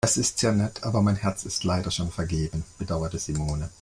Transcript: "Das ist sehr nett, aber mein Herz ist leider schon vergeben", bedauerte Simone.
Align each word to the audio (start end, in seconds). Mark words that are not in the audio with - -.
"Das 0.03 0.17
ist 0.17 0.39
sehr 0.39 0.51
nett, 0.51 0.83
aber 0.83 1.03
mein 1.03 1.15
Herz 1.15 1.43
ist 1.45 1.63
leider 1.63 1.91
schon 1.91 2.09
vergeben", 2.11 2.63
bedauerte 2.79 3.19
Simone. 3.19 3.69